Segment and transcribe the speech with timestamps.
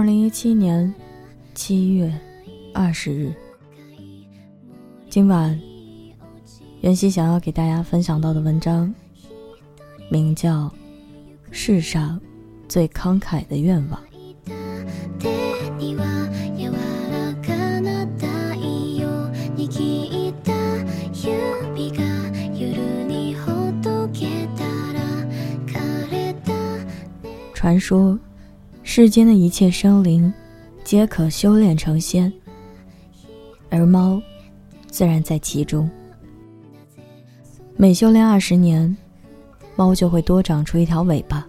[0.00, 0.94] 二零一七年
[1.54, 2.10] 七月
[2.72, 3.34] 二十日，
[5.10, 5.60] 今晚
[6.80, 8.94] 袁熙想要给大家分享到的文章，
[10.10, 10.64] 名叫
[11.50, 12.18] 《世上
[12.66, 14.00] 最慷慨的愿望》。
[27.52, 28.18] 传说。
[28.82, 30.32] 世间的一切生灵，
[30.82, 32.32] 皆可修炼成仙，
[33.68, 34.20] 而猫，
[34.88, 35.88] 自然在其中。
[37.76, 38.94] 每修炼二十年，
[39.76, 41.46] 猫就会多长出一条尾巴。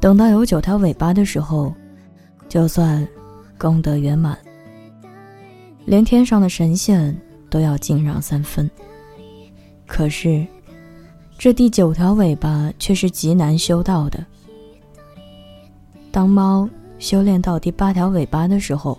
[0.00, 1.74] 等到有九条尾巴的时候，
[2.48, 3.06] 就算
[3.58, 4.38] 功德圆满。
[5.84, 7.16] 连天上的神仙
[7.50, 8.70] 都要敬让三分。
[9.86, 10.46] 可是，
[11.36, 14.24] 这第九条尾巴却是极难修到的。
[16.18, 18.98] 当猫修炼到第八条尾巴的时候，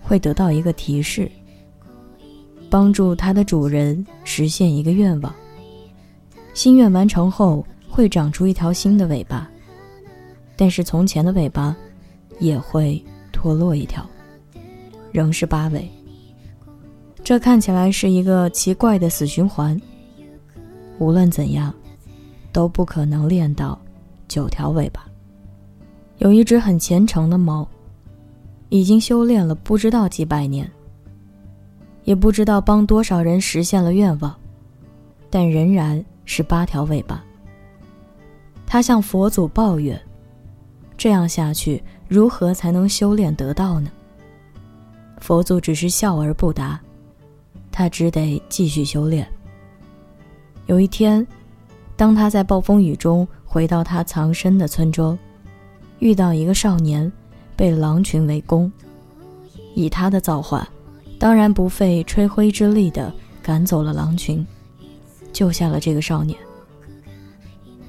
[0.00, 1.30] 会得到一个提示，
[2.70, 5.30] 帮助它的主人实现一个愿望。
[6.54, 9.50] 心愿完成后，会长出一条新的尾巴，
[10.56, 11.76] 但是从前的尾巴
[12.38, 14.02] 也会脱落一条，
[15.12, 15.86] 仍是八尾。
[17.22, 19.78] 这看起来是一个奇怪的死循环。
[20.98, 21.70] 无论怎样，
[22.50, 23.78] 都不可能练到
[24.26, 25.06] 九条尾巴。
[26.18, 27.66] 有一只很虔诚的猫，
[28.70, 30.68] 已经修炼了不知道几百年，
[32.02, 34.34] 也不知道帮多少人实现了愿望，
[35.30, 37.24] 但仍然是八条尾巴。
[38.66, 39.98] 他向佛祖抱怨
[40.98, 43.88] ：“这样下去，如何才能修炼得道呢？”
[45.18, 46.80] 佛祖只是笑而不答，
[47.70, 49.26] 他只得继续修炼。
[50.66, 51.24] 有一天，
[51.96, 55.16] 当他在暴风雨中回到他藏身的村庄。
[55.98, 57.10] 遇到一个少年，
[57.56, 58.70] 被狼群围攻，
[59.74, 60.68] 以他的造化，
[61.18, 64.46] 当然不费吹灰之力的赶走了狼群，
[65.32, 66.38] 救下了这个少年。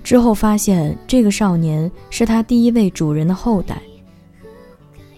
[0.04, 3.80] 之后发现这个少年是他第一位主人的后代。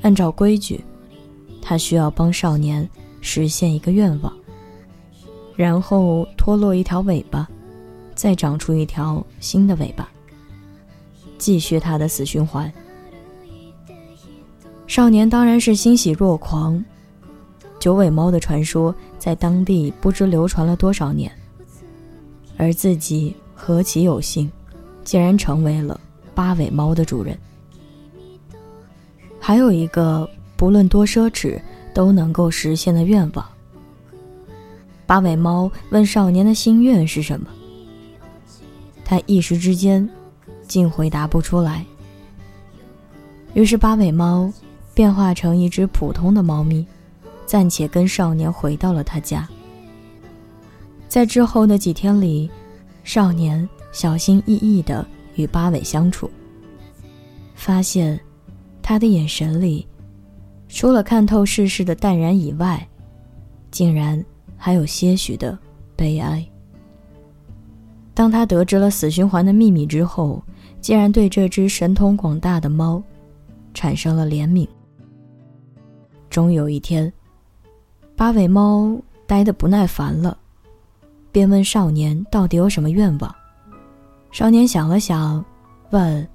[0.01, 0.83] 按照规矩，
[1.61, 2.89] 他需要帮少年
[3.21, 4.33] 实现一个愿望，
[5.55, 7.47] 然后脱落一条尾巴，
[8.15, 10.09] 再长出一条新的尾巴。
[11.37, 12.71] 继续他的死循环。
[14.91, 16.83] 少年当然是欣喜若狂。
[17.79, 21.31] 九尾猫的传说在当地不知流传了多少年，
[22.57, 24.51] 而自己何其有幸，
[25.05, 25.97] 竟然成为了
[26.35, 27.39] 八尾猫的主人。
[29.39, 31.57] 还有一个不论多奢侈
[31.93, 33.47] 都能够实现的愿望。
[35.05, 37.47] 八尾猫问少年的心愿是什么，
[39.05, 40.05] 他一时之间。
[40.67, 41.85] 竟回答不出来。
[43.53, 44.51] 于是八尾猫
[44.93, 46.85] 变化成一只普通的猫咪，
[47.45, 49.47] 暂且跟少年回到了他家。
[51.07, 52.49] 在之后的几天里，
[53.03, 56.29] 少年小心翼翼地与八尾相处，
[57.55, 58.19] 发现
[58.81, 59.87] 他的眼神里，
[60.69, 62.87] 除了看透世事的淡然以外，
[63.71, 64.23] 竟然
[64.55, 65.57] 还有些许的
[65.95, 66.45] 悲哀。
[68.13, 70.43] 当他得知了死循环的秘密之后，
[70.79, 73.01] 竟然对这只神通广大的猫
[73.73, 74.67] 产生了怜悯。
[76.31, 77.11] 终有一天，
[78.15, 78.97] 八尾猫
[79.27, 80.37] 呆得不耐烦了，
[81.29, 83.35] 便问少年到底有什么愿望。
[84.31, 85.43] 少年想了想，
[85.89, 86.25] 问：“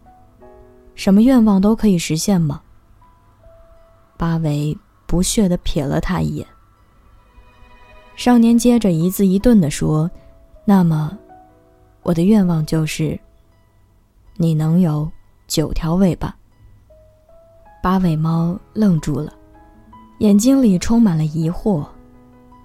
[0.94, 2.60] 什么愿望都可以实现吗？”
[4.18, 4.76] 八尾
[5.06, 6.46] 不屑地瞥了他一眼。
[8.16, 10.10] 少年接着一字一顿地说
[10.66, 11.16] ：“那么，
[12.02, 13.18] 我的愿望就是。”
[14.36, 15.10] 你能有
[15.46, 16.36] 九条尾巴？
[17.82, 19.32] 八尾猫愣住了，
[20.18, 21.86] 眼睛里充满了疑惑，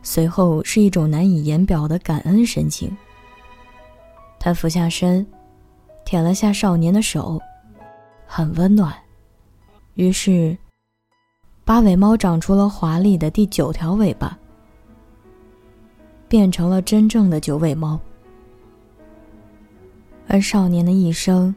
[0.02, 2.96] 随后是一种难以言表的感恩神情。
[4.40, 5.26] 他俯下身，
[6.06, 7.40] 舔了下少年的手，
[8.26, 8.94] 很温暖。
[9.96, 10.58] 于是，
[11.66, 14.38] 八尾猫长出了华丽的第九条尾巴，
[16.30, 18.00] 变成了真正的九尾猫。
[20.30, 21.54] 而少年的一生，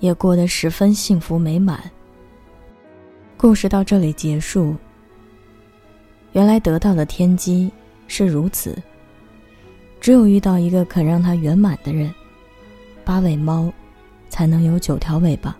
[0.00, 1.78] 也过得十分幸福美满。
[3.36, 4.74] 故事到这里结束。
[6.36, 7.72] 原来得到的天机
[8.08, 8.76] 是如此：
[10.02, 12.14] 只有遇到一个肯让它圆满的人，
[13.06, 13.72] 八尾猫
[14.28, 15.56] 才能有九条尾巴。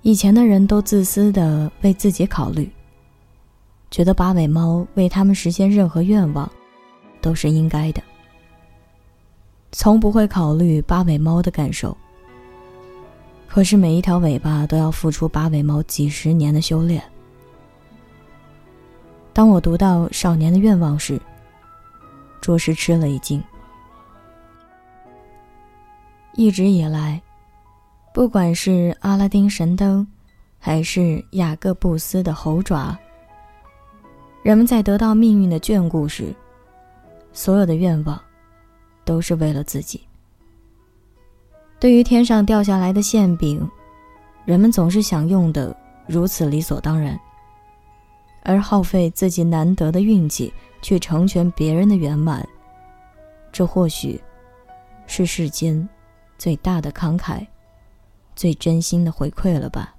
[0.00, 2.70] 以前的人都自私的为自己考虑，
[3.90, 6.50] 觉得八尾猫为他们实现任何愿望，
[7.20, 8.02] 都是应该的。
[9.72, 11.94] 从不会考虑八尾猫的感受。
[13.46, 17.02] 可是每一条尾巴都要付出八尾猫几十年的修炼。
[19.32, 21.20] 当我读到少年的愿望时，
[22.40, 23.42] 着实吃了一惊。
[26.34, 27.20] 一直以来，
[28.14, 30.06] 不管是阿拉丁神灯，
[30.58, 32.96] 还是雅各布斯的猴爪，
[34.42, 36.34] 人们在得到命运的眷顾时，
[37.32, 38.20] 所有的愿望，
[39.04, 40.00] 都是为了自己。
[41.78, 43.68] 对于天上掉下来的馅饼，
[44.44, 45.74] 人们总是享用的
[46.06, 47.18] 如此理所当然，
[48.42, 50.52] 而耗费自己难得的运气
[50.82, 52.46] 去成全别人的圆满，
[53.52, 54.20] 这或许
[55.06, 55.88] 是世间
[56.38, 57.46] 最大的慷慨，
[58.34, 59.94] 最真心的回馈了吧。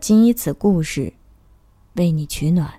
[0.00, 1.12] 仅以此故事，
[1.94, 2.72] 为你取暖。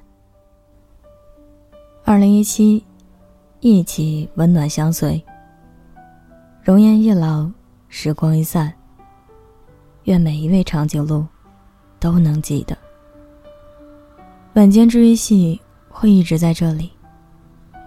[2.05, 2.85] 二零一七，
[3.59, 5.23] 一起温暖相随。
[6.63, 7.49] 容颜一老。
[7.91, 8.71] 时光一散，
[10.03, 11.25] 愿每一位长颈鹿
[11.99, 12.77] 都能记得，
[14.55, 16.91] 晚间治愈系会一直在这里，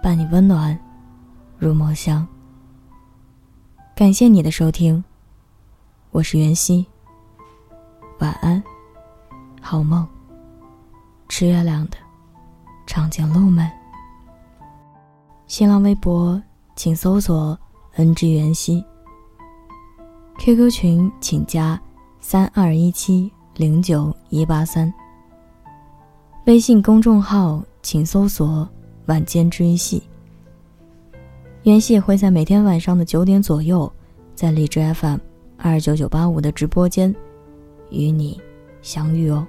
[0.00, 0.78] 伴你温暖
[1.58, 2.26] 入梦乡。
[3.96, 5.02] 感谢你的收听，
[6.12, 6.86] 我是袁熙。
[8.20, 8.62] 晚安，
[9.60, 10.06] 好梦。
[11.28, 11.96] 吃月亮的
[12.86, 13.68] 长颈鹿们，
[15.48, 16.40] 新浪微博
[16.76, 17.58] 请搜索
[17.96, 18.82] “ng 袁熙”。
[20.38, 21.78] QQ 群请加
[22.20, 24.92] 三二一七零九一八三。
[26.46, 28.68] 微信公众号请搜索
[29.06, 30.02] “晚间治愈系”。
[31.62, 33.90] 妍希会在每天晚上的九点左右，
[34.34, 35.18] 在荔枝 FM
[35.56, 37.14] 二九九八五的直播间
[37.90, 38.40] 与你
[38.82, 39.46] 相遇哦。